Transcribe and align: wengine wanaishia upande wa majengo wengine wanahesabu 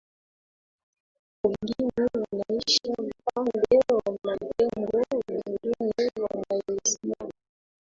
wengine 1.43 2.03
wanaishia 2.31 2.93
upande 2.97 3.77
wa 3.93 4.17
majengo 4.23 4.97
wengine 5.29 6.09
wanahesabu 6.21 7.31